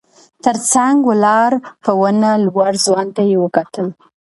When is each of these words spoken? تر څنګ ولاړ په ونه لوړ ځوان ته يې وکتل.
تر 0.43 0.55
څنګ 0.71 0.97
ولاړ 1.09 1.51
په 1.83 1.91
ونه 2.01 2.29
لوړ 2.45 2.71
ځوان 2.85 3.07
ته 3.15 3.21
يې 3.29 3.37
وکتل. 3.43 3.87